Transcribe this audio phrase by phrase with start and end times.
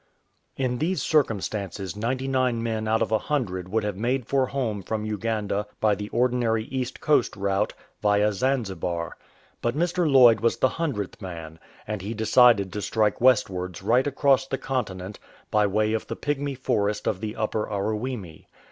[0.57, 4.47] In these circumstances ninety nine men out of a hun dred would have made for
[4.47, 9.15] home from Uganda by the ordinary East Coast route, via Zanzibar.
[9.61, 10.11] But Mr.
[10.11, 14.57] Lloyd was the hundredth man, and he decided to strike west wards right across the
[14.57, 15.19] continent,
[15.51, 18.47] by way of the Pygmy Forest of the Upper Aruwimi.